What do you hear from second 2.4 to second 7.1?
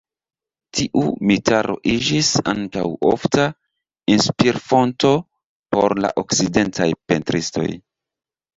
ankaŭ ofta inspir-fonto por la okcidentaj